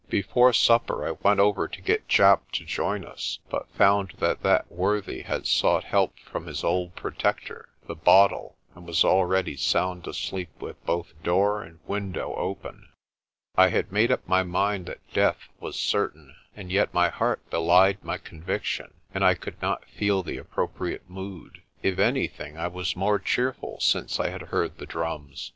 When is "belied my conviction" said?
17.51-18.95